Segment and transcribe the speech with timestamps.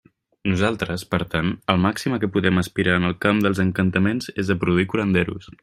[0.51, 4.51] Nosaltres, per tant, el màxim a què podem aspirar en el camp dels encantaments és
[4.51, 5.53] a produir curanderos.